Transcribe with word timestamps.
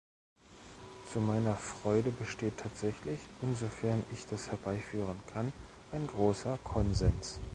Zu 1.13 1.19
meiner 1.19 1.55
Freude 1.55 2.09
besteht 2.09 2.57
tatsächlich, 2.57 3.19
insofern 3.43 4.03
ich 4.11 4.25
das 4.25 4.49
herbeiführen 4.49 5.19
kann, 5.31 5.53
ein 5.91 6.07
großer 6.07 6.57
Konsens. 6.63 7.39